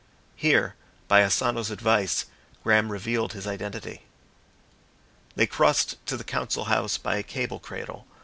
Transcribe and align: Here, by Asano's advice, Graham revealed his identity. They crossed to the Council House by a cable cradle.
Here, 0.35 0.73
by 1.07 1.21
Asano's 1.21 1.69
advice, 1.69 2.25
Graham 2.63 2.91
revealed 2.91 3.33
his 3.33 3.45
identity. 3.45 4.01
They 5.35 5.45
crossed 5.45 6.03
to 6.07 6.17
the 6.17 6.23
Council 6.23 6.63
House 6.63 6.97
by 6.97 7.17
a 7.17 7.21
cable 7.21 7.59
cradle. 7.59 8.07